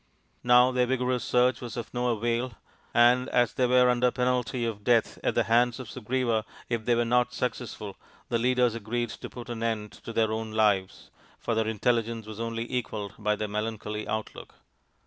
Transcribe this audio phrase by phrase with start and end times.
[0.43, 2.53] Now their vigorous search was of no avail;
[2.91, 6.95] and as they were under penalty of death at the hands of Sugriva if they
[6.95, 7.95] were not successful,
[8.27, 11.53] the leaders RAMA'S QUEST 31 agreed to put an end to their own lives, for
[11.53, 14.55] their intelligence was only equalled by their melancholy outlook.